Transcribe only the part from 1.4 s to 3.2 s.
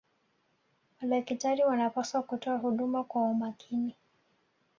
wanapaswa kutoa huduma